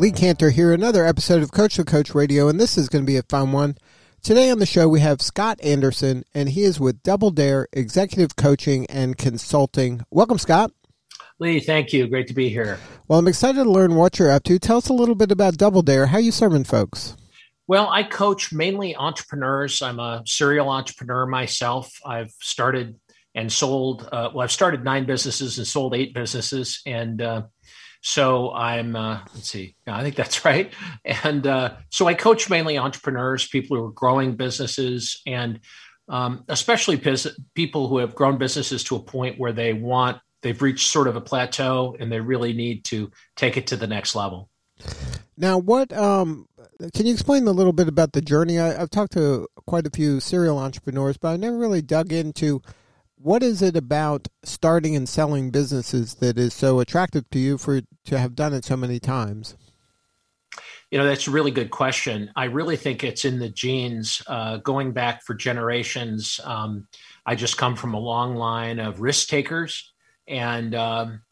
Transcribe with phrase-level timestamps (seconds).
[0.00, 3.06] Lee Kantor here, another episode of Coach the Coach Radio, and this is going to
[3.06, 3.78] be a fun one.
[4.24, 8.34] Today on the show, we have Scott Anderson, and he is with Double Dare Executive
[8.34, 10.04] Coaching and Consulting.
[10.10, 10.72] Welcome, Scott.
[11.38, 12.08] Lee, thank you.
[12.08, 12.80] Great to be here.
[13.06, 14.58] Well, I'm excited to learn what you're up to.
[14.58, 16.06] Tell us a little bit about Double Dare.
[16.06, 17.16] How you serving folks?
[17.68, 19.80] Well, I coach mainly entrepreneurs.
[19.80, 22.00] I'm a serial entrepreneur myself.
[22.04, 22.98] I've started
[23.36, 26.82] and sold, uh, well, I've started nine businesses and sold eight businesses.
[26.84, 27.42] And uh,
[28.04, 30.70] so I'm, uh, let's see, I think that's right.
[31.06, 35.58] And uh, so I coach mainly entrepreneurs, people who are growing businesses, and
[36.10, 37.02] um, especially
[37.54, 41.16] people who have grown businesses to a point where they want, they've reached sort of
[41.16, 44.50] a plateau and they really need to take it to the next level.
[45.38, 46.46] Now, what um,
[46.92, 48.58] can you explain a little bit about the journey?
[48.58, 52.60] I, I've talked to quite a few serial entrepreneurs, but I never really dug into
[53.24, 57.80] what is it about starting and selling businesses that is so attractive to you for
[58.04, 59.56] to have done it so many times?
[60.90, 62.30] You know, that's a really good question.
[62.36, 66.38] I really think it's in the genes, uh, going back for generations.
[66.44, 66.86] Um,
[67.24, 69.94] I just come from a long line of risk takers
[70.28, 71.22] and, um,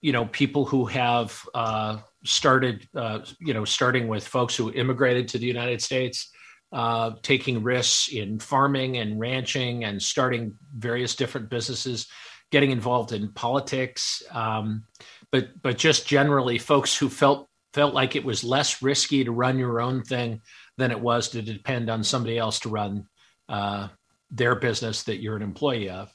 [0.00, 5.28] you know, people who have uh, started, uh, you know, starting with folks who immigrated
[5.28, 6.30] to the United States
[6.74, 12.08] uh, taking risks in farming and ranching and starting various different businesses,
[12.50, 14.84] getting involved in politics, um,
[15.30, 19.56] but but just generally folks who felt felt like it was less risky to run
[19.56, 20.40] your own thing
[20.76, 23.06] than it was to depend on somebody else to run
[23.48, 23.86] uh,
[24.30, 26.12] their business that you're an employee of.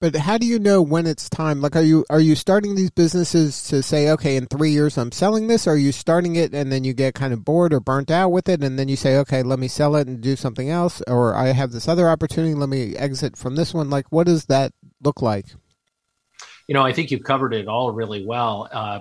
[0.00, 1.60] But how do you know when it's time?
[1.60, 5.10] Like, are you are you starting these businesses to say, okay, in three years I'm
[5.10, 5.66] selling this?
[5.66, 8.28] Or are you starting it and then you get kind of bored or burnt out
[8.28, 11.02] with it, and then you say, okay, let me sell it and do something else,
[11.08, 13.90] or I have this other opportunity, let me exit from this one.
[13.90, 14.72] Like, what does that
[15.02, 15.46] look like?
[16.68, 18.68] You know, I think you've covered it all really well.
[18.70, 19.00] Uh,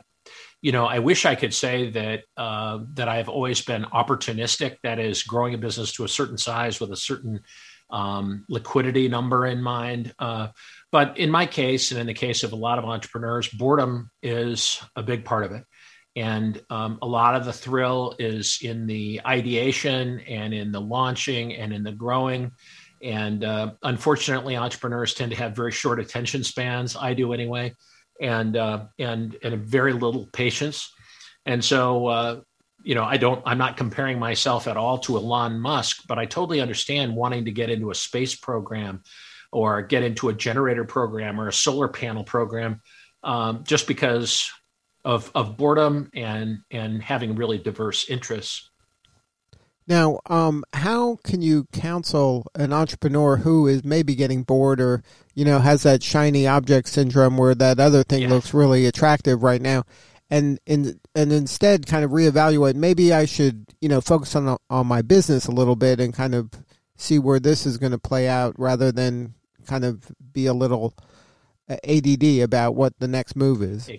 [0.63, 4.77] you know, I wish I could say that uh, that I've always been opportunistic.
[4.81, 7.41] That is, growing a business to a certain size with a certain
[7.89, 10.13] um, liquidity number in mind.
[10.19, 10.47] Uh,
[10.91, 14.81] but in my case, and in the case of a lot of entrepreneurs, boredom is
[14.95, 15.63] a big part of it.
[16.15, 21.53] And um, a lot of the thrill is in the ideation and in the launching
[21.53, 22.51] and in the growing.
[23.03, 26.95] And uh, unfortunately, entrepreneurs tend to have very short attention spans.
[26.95, 27.75] I do anyway,
[28.19, 30.91] and uh, and and very little patience.
[31.45, 32.39] And so, uh,
[32.81, 33.43] you know, I don't.
[33.45, 37.51] I'm not comparing myself at all to Elon Musk, but I totally understand wanting to
[37.51, 39.03] get into a space program
[39.51, 42.81] or get into a generator program or a solar panel program
[43.23, 44.51] um, just because
[45.05, 48.69] of, of boredom and, and having really diverse interests.
[49.87, 55.01] Now, um, how can you counsel an entrepreneur who is maybe getting bored or,
[55.33, 58.29] you know, has that shiny object syndrome where that other thing yeah.
[58.29, 59.83] looks really attractive right now?
[60.29, 64.85] And, and and instead kind of reevaluate maybe I should you know focus on on
[64.85, 66.49] my business a little bit and kind of
[66.97, 69.33] see where this is going to play out rather than
[69.65, 70.93] kind of be a little
[71.69, 73.89] uh, ADD about what the next move is.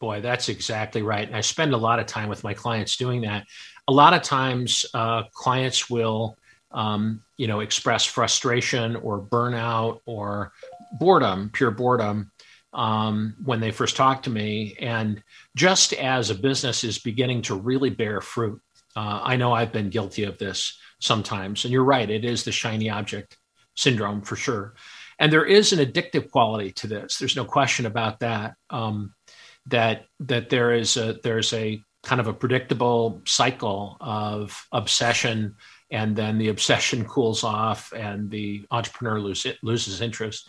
[0.00, 1.26] Boy, that's exactly right.
[1.26, 3.46] And I spend a lot of time with my clients doing that.
[3.88, 6.36] A lot of times, uh, clients will,
[6.70, 10.52] um, you know, express frustration or burnout or
[11.00, 12.30] boredom, pure boredom,
[12.72, 14.76] um, when they first talk to me.
[14.78, 15.22] And
[15.56, 18.60] just as a business is beginning to really bear fruit,
[18.94, 21.64] uh, I know I've been guilty of this sometimes.
[21.64, 23.36] And you're right, it is the shiny object
[23.76, 24.74] syndrome for sure.
[25.18, 27.18] And there is an addictive quality to this.
[27.18, 28.54] There's no question about that.
[28.70, 29.14] Um,
[29.66, 35.56] that that there is a there's a kind of a predictable cycle of obsession,
[35.90, 40.48] and then the obsession cools off, and the entrepreneur lose, loses interest.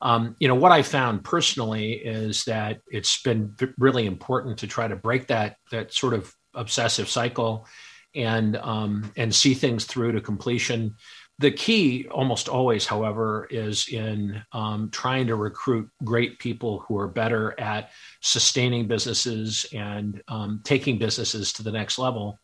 [0.00, 4.86] Um, you know what I found personally is that it's been really important to try
[4.86, 7.66] to break that that sort of obsessive cycle
[8.18, 10.94] and um, and see things through to completion
[11.40, 17.06] the key, almost always, however, is in um, trying to recruit great people who are
[17.06, 22.38] better at sustaining businesses and um, taking businesses to the next level.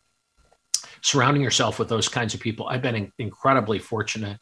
[1.01, 2.67] Surrounding yourself with those kinds of people.
[2.67, 4.39] I've been in- incredibly fortunate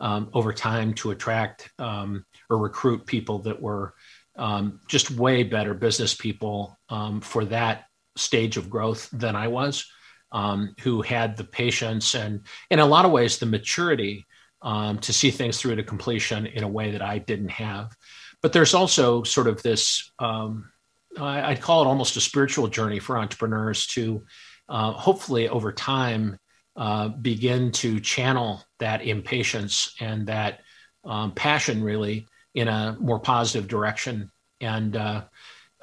[0.00, 3.94] um, over time to attract um, or recruit people that were
[4.36, 6.78] um, just way better business people
[7.22, 7.84] for that
[8.16, 9.86] stage of growth than I was,
[10.34, 14.26] um, who had the patience and, in a lot of ways, the maturity
[14.60, 17.96] um, to see things through to completion in a way that I didn't have.
[18.42, 20.70] But there's also sort of this, um,
[21.18, 24.24] I, would call it almost a spiritual journey for entrepreneurs to
[24.68, 26.38] uh, hopefully over time
[26.76, 30.60] uh, begin to channel that impatience and that
[31.04, 34.32] um, passion really in a more positive direction.
[34.60, 35.24] And uh,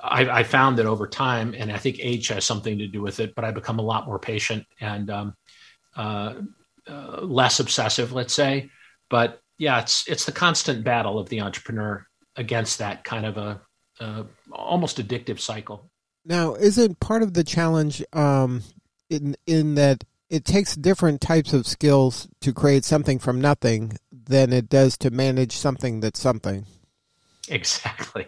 [0.03, 3.19] I, I, found that over time, and I think age has something to do with
[3.19, 5.35] it, but I become a lot more patient and um,
[5.95, 6.35] uh,
[6.87, 8.69] uh, less obsessive, let's say.
[9.09, 12.05] But yeah, it's it's the constant battle of the entrepreneur
[12.35, 13.61] against that kind of a,
[13.99, 15.91] a almost addictive cycle.
[16.25, 18.63] Now, isn't part of the challenge um,
[19.09, 24.53] in in that it takes different types of skills to create something from nothing than
[24.53, 26.65] it does to manage something that's something.
[27.49, 28.27] Exactly.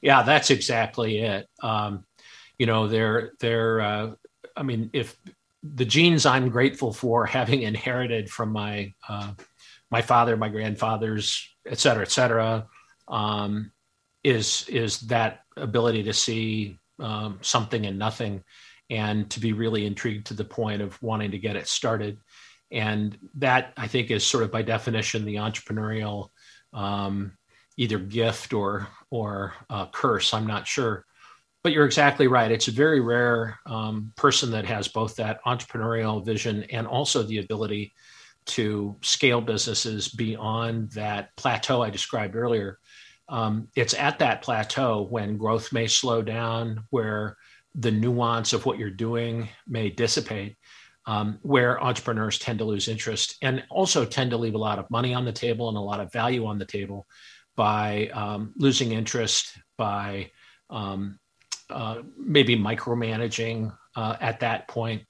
[0.00, 1.46] Yeah, that's exactly it.
[1.62, 2.04] Um,
[2.58, 3.80] you know, they're they're.
[3.80, 4.10] Uh,
[4.56, 5.16] I mean, if
[5.62, 9.32] the genes I'm grateful for having inherited from my uh,
[9.90, 12.66] my father, my grandfathers, et cetera, et cetera,
[13.08, 13.72] um,
[14.22, 18.42] is is that ability to see um, something and nothing
[18.90, 22.18] and to be really intrigued to the point of wanting to get it started.
[22.72, 26.28] And that I think is sort of by definition the entrepreneurial
[26.72, 27.32] um,
[27.80, 30.34] either gift or or uh, curse.
[30.34, 31.06] I'm not sure,
[31.64, 32.52] but you're exactly right.
[32.52, 37.38] It's a very rare um, person that has both that entrepreneurial vision and also the
[37.38, 37.94] ability
[38.46, 42.78] to scale businesses beyond that plateau I described earlier.
[43.30, 47.38] Um, it's at that plateau when growth may slow down, where
[47.74, 50.56] the nuance of what you're doing may dissipate,
[51.06, 54.90] um, where entrepreneurs tend to lose interest and also tend to leave a lot of
[54.90, 57.06] money on the table and a lot of value on the table
[57.60, 60.30] by um, losing interest, by
[60.70, 61.18] um,
[61.68, 65.02] uh, maybe micromanaging uh, at that point,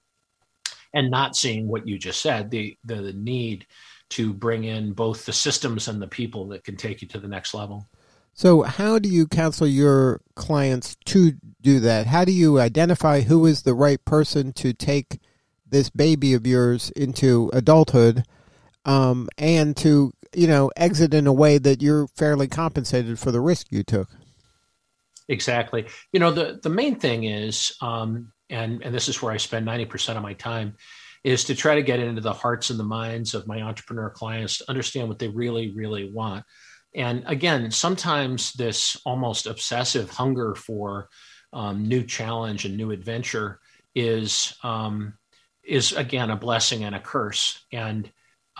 [0.92, 3.68] and not seeing what you just said the, the the need
[4.08, 7.28] to bring in both the systems and the people that can take you to the
[7.28, 7.88] next level.
[8.34, 12.08] So, how do you counsel your clients to do that?
[12.08, 15.20] How do you identify who is the right person to take
[15.64, 18.24] this baby of yours into adulthood
[18.84, 23.40] um, and to, you know, exit in a way that you're fairly compensated for the
[23.40, 24.08] risk you took?
[25.28, 25.86] Exactly.
[26.12, 29.66] You know, the, the main thing is, um, and, and this is where I spend
[29.66, 30.74] 90% of my time,
[31.22, 34.58] is to try to get into the hearts and the minds of my entrepreneur clients
[34.58, 36.44] to understand what they really, really want.
[36.94, 41.08] And again, sometimes this almost obsessive hunger for
[41.52, 43.60] um, new challenge and new adventure
[43.94, 45.14] is um,
[45.64, 48.10] is again a blessing and a curse, and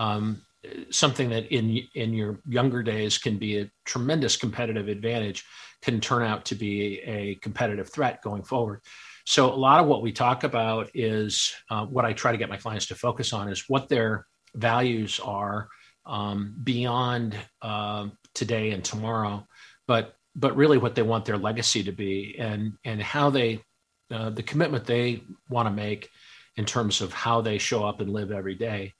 [0.01, 0.43] um,
[0.91, 5.45] something that in in your younger days can be a tremendous competitive advantage
[5.83, 8.81] can turn out to be a competitive threat going forward.
[9.27, 12.49] So a lot of what we talk about is uh, what I try to get
[12.49, 15.69] my clients to focus on is what their values are
[16.07, 19.47] um, beyond uh, today and tomorrow,
[19.87, 23.63] but but really what they want their legacy to be and and how they
[24.11, 26.09] uh, the commitment they want to make
[26.57, 28.93] in terms of how they show up and live every day,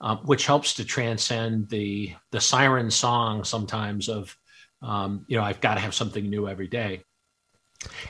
[0.00, 4.36] uh, which helps to transcend the the siren song sometimes of
[4.82, 7.02] um, you know I've got to have something new every day.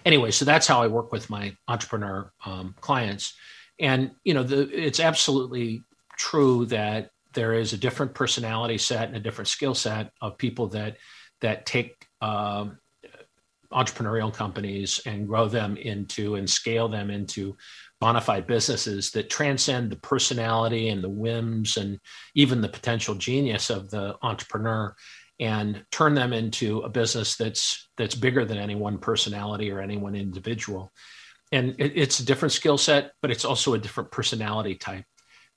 [0.04, 3.34] Anyway, so that's how I work with my entrepreneur um, clients,
[3.78, 5.82] and you know the, it's absolutely
[6.16, 10.68] true that there is a different personality set and a different skill set of people
[10.68, 10.96] that
[11.40, 12.78] that take um,
[13.72, 17.56] entrepreneurial companies and grow them into and scale them into
[18.00, 21.98] bona fide businesses that transcend the personality and the whims and
[22.34, 24.94] even the potential genius of the entrepreneur
[25.40, 29.96] and turn them into a business that's that's bigger than any one personality or any
[29.96, 30.92] one individual.
[31.50, 35.04] And it, it's a different skill set but it's also a different personality type.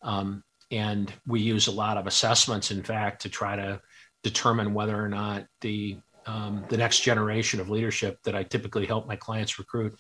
[0.02, 3.82] Um, and we use a lot of assessments, in fact, to try to
[4.24, 9.08] determine whether or not the um, the next generation of leadership that I typically help
[9.08, 9.96] my clients recruit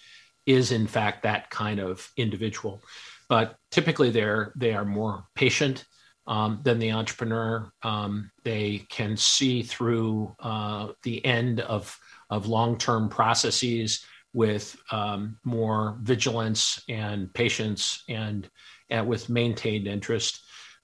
[0.45, 2.81] is in fact that kind of individual.
[3.29, 5.85] But typically, they're they are more patient
[6.27, 7.71] um, than the entrepreneur.
[7.83, 11.97] Um, they can see through uh, the end of
[12.29, 18.49] of long term processes with um, more vigilance and patience and,
[18.89, 20.41] and with maintained interest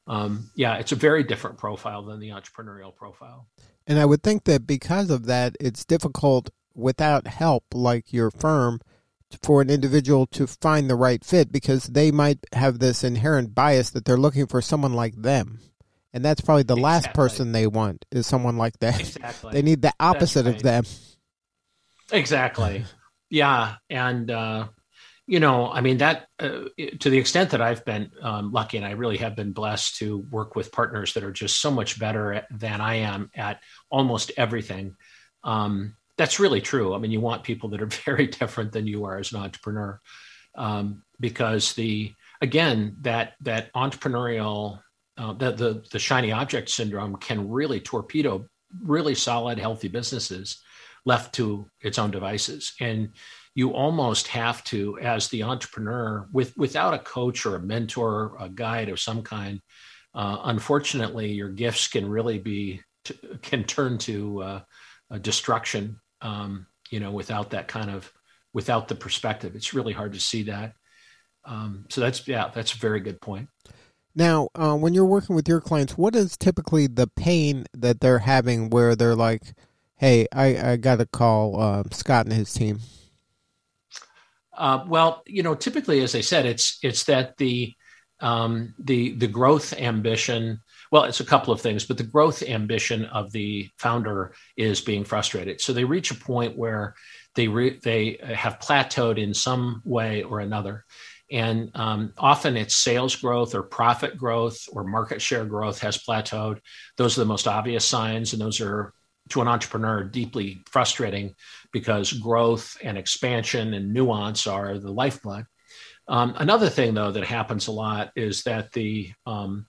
[0.08, 3.48] um, yeah, it's a very different profile than the entrepreneurial profile.
[3.86, 8.80] And I would think that because of that, it's difficult without help like your firm
[9.44, 13.90] for an individual to find the right fit because they might have this inherent bias
[13.92, 15.60] that they're looking for someone like them.
[16.14, 16.84] And that's probably the exactly.
[16.84, 19.00] last person they want is someone like that.
[19.00, 19.54] Exactly.
[19.54, 20.56] They need the opposite right.
[20.56, 20.84] of them.
[22.12, 22.86] exactly.
[23.30, 24.68] Yeah, and uh,
[25.26, 26.62] you know, I mean that uh,
[27.02, 30.20] to the extent that I've been um, lucky, and I really have been blessed to
[30.32, 34.96] work with partners that are just so much better than I am at almost everything.
[35.44, 36.94] Um, that's really true.
[36.94, 40.00] I mean, you want people that are very different than you are as an entrepreneur,
[40.56, 44.80] um, because the again that that entrepreneurial
[45.18, 48.46] uh, the, the the shiny object syndrome can really torpedo
[48.84, 50.62] really solid, healthy businesses
[51.06, 53.10] left to its own devices, and
[53.56, 58.50] you almost have to, as the entrepreneur, with without a coach or a mentor, a
[58.50, 59.62] guide of some kind.
[60.14, 62.82] Uh, unfortunately, your gifts can really be
[63.42, 64.60] can turn to uh,
[65.22, 66.00] destruction.
[66.22, 68.12] Um, you know, without that kind of
[68.54, 70.74] without the perspective, it's really hard to see that.
[71.46, 73.50] Um, so that's yeah, that's a very good point.
[74.16, 78.20] Now, uh, when you're working with your clients, what is typically the pain that they're
[78.20, 79.54] having where they're like,
[79.96, 82.80] "Hey, I, I got to call uh, Scott and his team."
[84.58, 87.76] Uh, well, you know, typically, as I said, it's it's that the
[88.20, 90.62] um, the the growth ambition.
[90.92, 95.04] Well, it's a couple of things, but the growth ambition of the founder is being
[95.04, 95.62] frustrated.
[95.62, 96.96] So they reach a point where
[97.36, 100.86] they re, they have plateaued in some way or another,
[101.30, 106.60] and um, often it's sales growth or profit growth or market share growth has plateaued.
[106.96, 108.94] Those are the most obvious signs, and those are
[109.30, 111.36] to an entrepreneur deeply frustrating
[111.74, 115.46] because growth and expansion and nuance are the lifeblood.
[116.08, 119.68] Um, another thing, though, that happens a lot is that the um,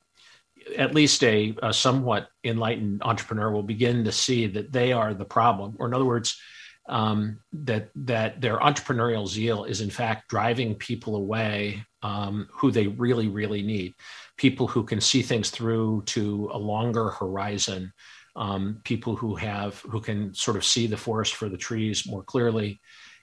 [0.76, 5.24] at least a, a, somewhat enlightened entrepreneur will begin to see that they are the
[5.24, 6.40] problem, or in other words,
[6.88, 12.86] um, that that their entrepreneurial zeal is in fact driving people away um, who they
[12.86, 13.94] really really need,
[14.36, 17.92] people who can see things through to a longer horizon,
[18.36, 22.22] um, people who have who can sort of see the forest for the trees more
[22.22, 22.80] clearly.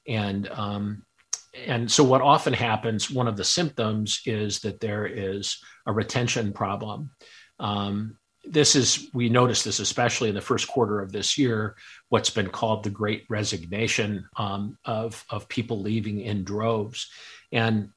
[0.08, 1.05] And um,
[1.68, 6.54] and so what often happens one of the symptoms is that there is a retention
[6.54, 7.12] problem.
[7.60, 11.76] Um, this is we noticed this especially in the first quarter of this year
[12.10, 17.10] what's been called the great resignation um, of of people leaving in droves.
[17.52, 17.90] And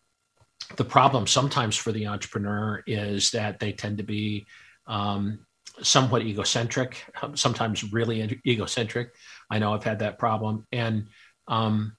[0.76, 4.46] the problem sometimes for the entrepreneur is that they tend to be
[4.86, 5.40] um,
[5.82, 9.14] somewhat egocentric, sometimes really egocentric.
[9.50, 11.08] I know I've had that problem, and
[11.46, 11.96] um,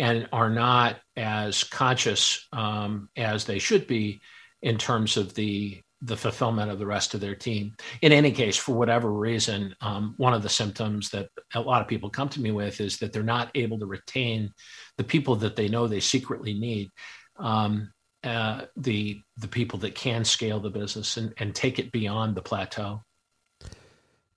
[0.00, 4.20] and are not as conscious um, as they should be
[4.62, 7.76] in terms of the the fulfillment of the rest of their team.
[8.00, 11.88] In any case, for whatever reason, um, one of the symptoms that a lot of
[11.88, 14.50] people come to me with is that they're not able to retain
[14.96, 16.88] the people that they know they secretly need.
[17.36, 17.92] Um,
[18.24, 22.42] uh, the the people that can scale the business and, and take it beyond the
[22.42, 23.02] plateau.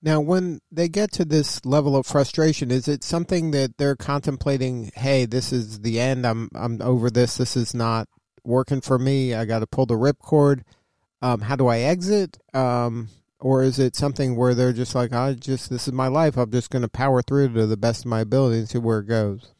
[0.04, 4.92] Now, when they get to this level of frustration, is it something that they're contemplating?
[4.94, 6.26] Hey, this is the end.
[6.26, 7.38] I'm I'm over this.
[7.38, 8.06] This is not
[8.44, 9.32] working for me.
[9.32, 10.60] I got to pull the ripcord.
[11.22, 12.36] Um, how do I exit?
[12.52, 13.08] Um,
[13.40, 16.36] or is it something where they're just like, I just this is my life.
[16.36, 18.98] I'm just going to power through to the best of my ability and see where
[18.98, 19.52] it goes.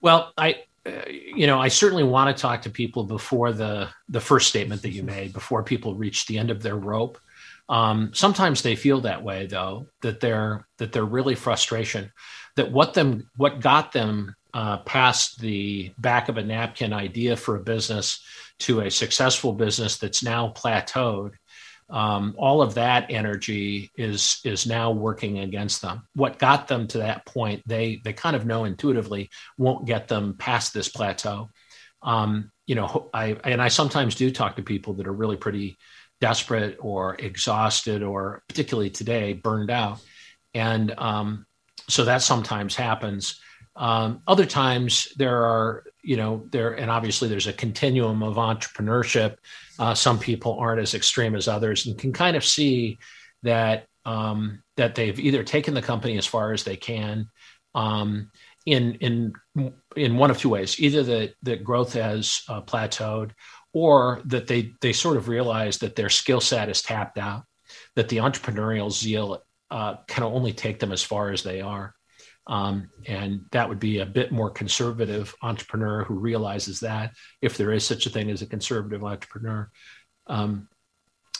[0.00, 0.56] Well, I
[0.86, 4.80] uh, you know, I certainly want to talk to people before the the first statement
[4.80, 7.18] that you made, before people reach the end of their rope.
[7.70, 12.10] Um, sometimes they feel that way, though, that they're that they're really frustration,
[12.56, 17.54] that what them what got them uh, past the back of a napkin idea for
[17.54, 18.24] a business
[18.58, 21.30] to a successful business that's now plateaued.
[21.88, 26.08] Um, all of that energy is is now working against them.
[26.16, 30.34] What got them to that point, they they kind of know intuitively won't get them
[30.36, 31.50] past this plateau.
[32.02, 35.78] Um, you know, I and I sometimes do talk to people that are really pretty
[36.20, 40.00] desperate or exhausted or particularly today burned out.
[40.54, 41.46] And um,
[41.88, 43.40] so that sometimes happens.
[43.76, 49.36] Um, other times there are you know there and obviously there's a continuum of entrepreneurship.
[49.78, 52.98] Uh, some people aren't as extreme as others and can kind of see
[53.42, 57.28] that um, that they've either taken the company as far as they can
[57.74, 58.30] um,
[58.66, 59.32] in in
[59.96, 60.80] in one of two ways.
[60.80, 63.30] Either that that growth has uh, plateaued
[63.72, 67.44] or that they they sort of realize that their skill set is tapped out,
[67.96, 71.94] that the entrepreneurial zeal uh, can only take them as far as they are.
[72.46, 77.70] Um, and that would be a bit more conservative entrepreneur who realizes that if there
[77.70, 79.70] is such a thing as a conservative entrepreneur.
[80.26, 80.68] Um,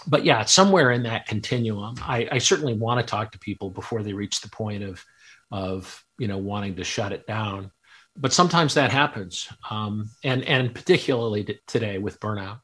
[0.06, 4.02] but yeah, somewhere in that continuum, I, I certainly want to talk to people before
[4.02, 5.04] they reach the point of
[5.50, 7.72] of you know wanting to shut it down
[8.20, 12.60] but sometimes that happens, um, and and particularly t- today with burnout.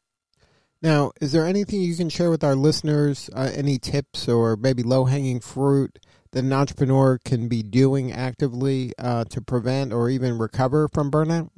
[0.81, 3.29] Now, is there anything you can share with our listeners?
[3.35, 5.97] Uh, any tips or maybe low hanging fruit
[6.31, 11.49] that an entrepreneur can be doing actively uh, to prevent or even recover from burnout?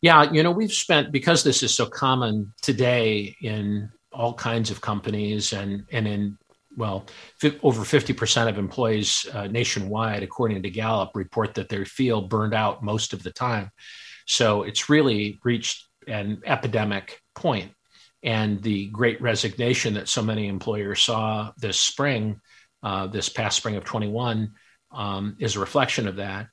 [0.00, 4.80] Yeah, you know, we've spent because this is so common today in all kinds of
[4.80, 6.38] companies and and in
[6.78, 7.06] well,
[7.42, 12.54] f- over 50% of employees uh, nationwide, according to Gallup, report that they feel burned
[12.54, 13.70] out most of the time.
[14.26, 17.72] So it's really reached an epidemic point.
[18.22, 22.40] And the great resignation that so many employers saw this spring,
[22.82, 24.52] uh, this past spring of 21,
[24.92, 26.48] um, is a reflection of that.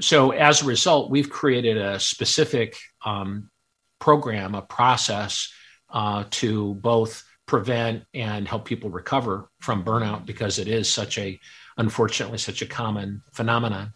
[0.00, 3.50] So as a result, we've created a specific um,
[3.98, 5.52] program, a process
[5.90, 11.40] uh, to both prevent and help people recover from burnout because it is such a
[11.78, 13.92] unfortunately such a common phenomenon.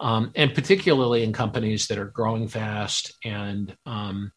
[0.00, 4.32] Um, and particularly in companies that are growing fast and um,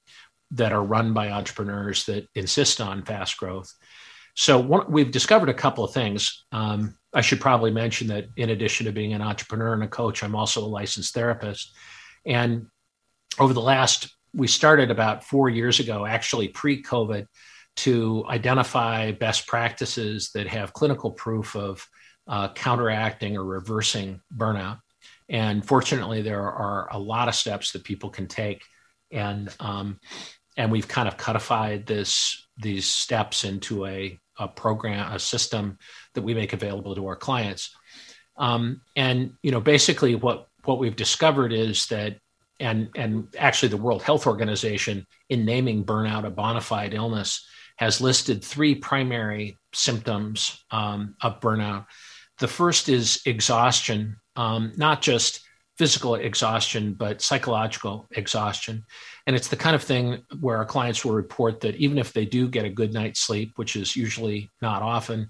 [0.51, 3.71] that are run by entrepreneurs that insist on fast growth.
[4.35, 6.45] So we've discovered a couple of things.
[6.51, 10.23] Um, i should probably mention that in addition to being an entrepreneur and a coach
[10.23, 11.73] i'm also a licensed therapist.
[12.25, 12.67] And
[13.39, 17.27] over the last we started about four years ago actually pre-covid
[17.77, 21.87] to identify best practices that have clinical proof of
[22.27, 24.79] uh, counteracting or reversing burnout.
[25.29, 28.63] And fortunately, there are a lot of steps that people can take,
[29.11, 29.99] and um,
[30.55, 35.77] and we've kind of codified this these steps into a, a program, a system
[36.13, 37.75] that we make available to our clients.
[38.37, 42.17] Um, and you know, basically, what what we've discovered is that
[42.59, 47.45] and and actually the World Health Organization in naming burnout a bona fide illness
[47.77, 51.85] has listed three primary symptoms um, of burnout.
[52.39, 55.41] The first is exhaustion, um, not just
[55.77, 58.83] physical exhaustion, but psychological exhaustion.
[59.27, 62.25] And it's the kind of thing where our clients will report that even if they
[62.25, 65.29] do get a good night's sleep, which is usually not often,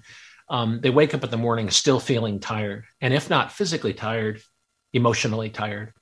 [0.50, 2.86] um, they wake up in the morning still feeling tired.
[3.02, 4.42] And if not physically tired,
[4.94, 5.94] emotionally tired,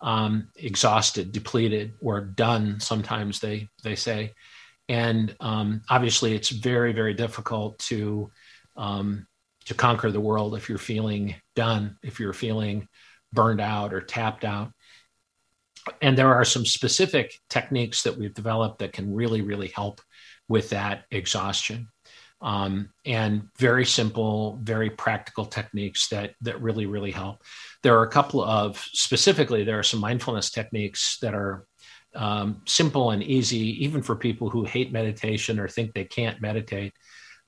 [0.00, 4.32] um, exhausted, depleted, or done, sometimes they, they say.
[4.88, 8.30] And um, obviously, it's very, very difficult to
[8.76, 9.26] um,
[9.66, 12.88] to conquer the world if you're feeling done, if you're feeling
[13.32, 14.72] burned out or tapped out.
[16.00, 20.00] And there are some specific techniques that we've developed that can really, really help
[20.48, 21.88] with that exhaustion.
[22.40, 27.42] Um, and very simple, very practical techniques that that really, really help.
[27.82, 31.66] There are a couple of specifically, there are some mindfulness techniques that are
[32.14, 36.92] um, simple and easy, even for people who hate meditation or think they can't meditate,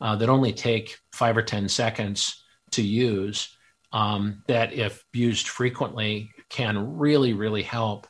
[0.00, 3.56] uh, that only take five or 10 seconds to use,
[3.92, 8.06] um, that if used frequently can really, really help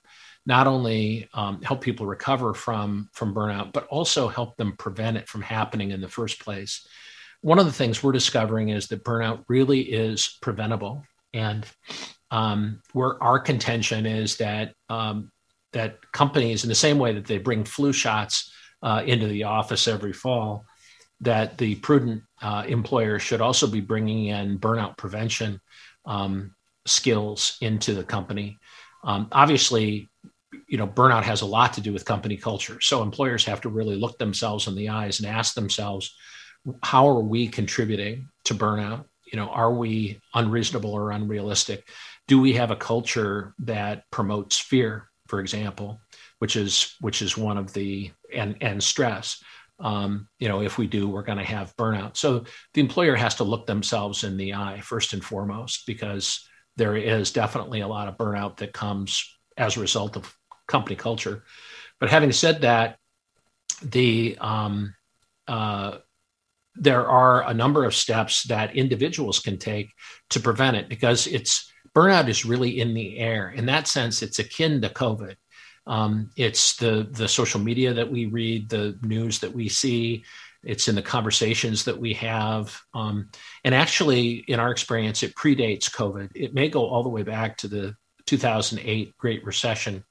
[0.47, 5.29] not only um, help people recover from, from burnout, but also help them prevent it
[5.29, 6.87] from happening in the first place.
[7.41, 11.05] One of the things we're discovering is that burnout really is preventable.
[11.35, 11.67] And
[12.31, 15.31] um, where our contention is that um,
[15.77, 19.87] that companies, in the same way that they bring flu shots uh, into the office
[19.87, 20.65] every fall,
[21.21, 25.61] that the prudent uh, employer should also be bringing in burnout prevention
[26.05, 26.55] um,
[26.87, 28.59] skills into the company.
[29.05, 30.09] Um, obviously,
[30.69, 32.81] you know, burnout has a lot to do with company culture.
[32.81, 36.15] So employers have to really look themselves in the eyes and ask themselves,
[36.83, 39.05] how are we contributing to burnout?
[39.31, 41.89] You know, are we unreasonable or unrealistic?
[42.29, 45.09] Do we have a culture that promotes fear?
[45.29, 46.01] For example,
[46.39, 49.43] which is which is one of the and and stress.
[49.79, 52.17] Um, you know, if we do, we're going to have burnout.
[52.17, 56.97] So the employer has to look themselves in the eye first and foremost, because there
[56.97, 60.35] is definitely a lot of burnout that comes as a result of
[60.67, 61.45] company culture.
[62.01, 62.99] But having said that,
[63.83, 64.95] the um,
[65.47, 65.99] uh,
[66.75, 69.91] there are a number of steps that individuals can take
[70.31, 73.49] to prevent it because it's burnout is really in the air.
[73.49, 75.37] In that sense, it's akin to COVID.
[75.87, 80.25] Um, it's the the social media that we read, the news that we see.
[80.63, 82.79] It's in the conversations that we have.
[82.93, 83.31] Um,
[83.65, 86.33] and actually, in our experience, it predates COVID.
[86.35, 90.05] It may go all the way back to the 2008 Great Recession,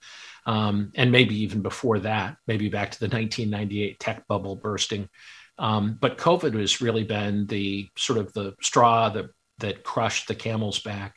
[0.45, 5.09] um, and maybe even before that, maybe back to the 1998 tech bubble bursting.
[5.57, 10.35] Um, but COVID has really been the sort of the straw that that crushed the
[10.35, 11.15] camel's back.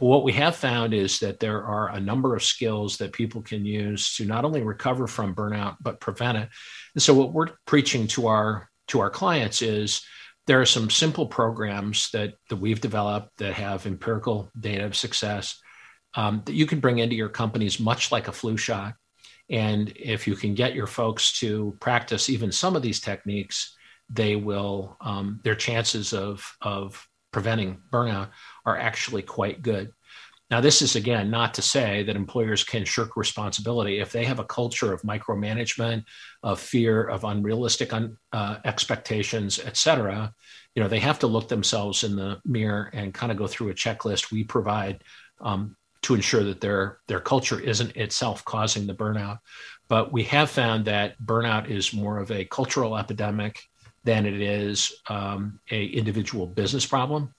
[0.00, 3.42] But what we have found is that there are a number of skills that people
[3.42, 6.48] can use to not only recover from burnout but prevent it.
[6.94, 10.02] And so what we're preaching to our to our clients is
[10.46, 15.60] there are some simple programs that that we've developed that have empirical data of success
[16.14, 18.94] um, that you can bring into your companies, much like a flu shot.
[19.50, 23.76] And if you can get your folks to practice even some of these techniques,
[24.08, 28.30] they will um, their chances of of preventing burnout
[28.64, 29.92] are actually quite good.
[30.50, 34.00] Now, this is again not to say that employers can shirk responsibility.
[34.00, 36.04] If they have a culture of micromanagement,
[36.42, 40.34] of fear, of unrealistic un, uh, expectations, et cetera,
[40.74, 43.70] you know, they have to look themselves in the mirror and kind of go through
[43.70, 45.04] a checklist we provide
[45.40, 49.38] um, to ensure that their their culture isn't itself causing the burnout.
[49.88, 53.60] But we have found that burnout is more of a cultural epidemic
[54.04, 57.34] than it is um, a individual business problem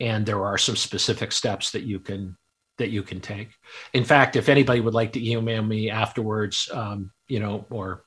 [0.00, 2.36] and there are some specific steps that you can
[2.78, 3.50] that you can take.
[3.92, 8.04] In fact, if anybody would like to email me afterwards, um, you know, or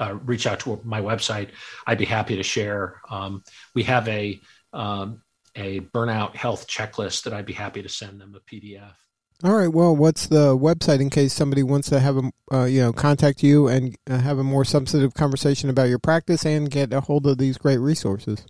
[0.00, 1.50] uh, reach out to my website,
[1.86, 3.00] I'd be happy to share.
[3.08, 4.40] Um, we have a
[4.72, 5.22] um,
[5.56, 8.94] a burnout health checklist that I'd be happy to send them a PDF.
[9.42, 9.68] All right.
[9.68, 13.42] Well, what's the website in case somebody wants to have a uh, you know contact
[13.42, 17.26] you and uh, have a more substantive conversation about your practice and get a hold
[17.26, 18.44] of these great resources?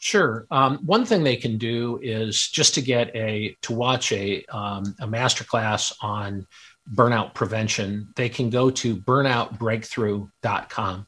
[0.00, 0.48] Sure.
[0.50, 4.96] Um, one thing they can do is just to get a to watch a um,
[5.00, 6.44] a masterclass on
[6.92, 8.08] burnout prevention.
[8.16, 11.06] They can go to burnoutbreakthrough.com.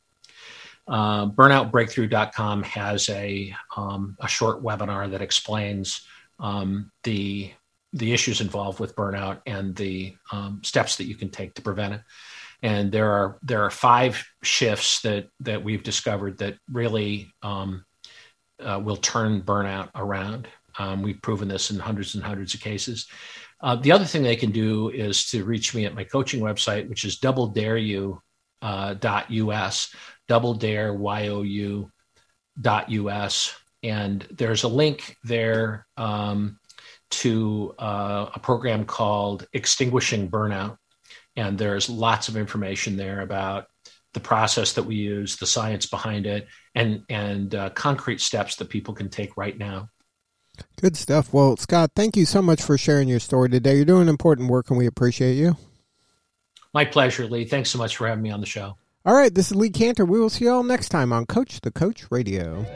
[0.88, 6.07] Uh, burnoutbreakthrough.com has a um, a short webinar that explains
[6.38, 7.51] um, the
[7.97, 11.95] the issues involved with burnout and the um, steps that you can take to prevent
[11.95, 12.03] it.
[12.63, 17.85] And there are there are five shifts that that we've discovered that really um,
[18.61, 20.49] uh, will turn burnout around.
[20.79, 23.07] Um, we've proven this in hundreds and hundreds of cases.
[23.61, 26.89] Uh, the other thing they can do is to reach me at my coaching website,
[26.89, 28.21] which is double dare you
[28.61, 29.95] uh, dot us,
[30.29, 30.95] double dare
[31.43, 31.91] you
[32.61, 36.59] dot us, and there's a link there um,
[37.11, 40.79] to uh, a program called Extinguishing Burnout,
[41.37, 43.66] and there's lots of information there about
[44.12, 48.71] the process that we use, the science behind it, and and uh, concrete steps that
[48.71, 49.88] people can take right now.
[50.81, 51.33] Good stuff.
[51.33, 53.77] Well, Scott, thank you so much for sharing your story today.
[53.77, 55.57] You're doing important work, and we appreciate you.
[56.73, 57.45] My pleasure, Lee.
[57.45, 58.77] Thanks so much for having me on the show.
[59.05, 60.07] All right, this is Lee Kantor.
[60.09, 62.66] We will see you all next time on Coach the Coach Radio.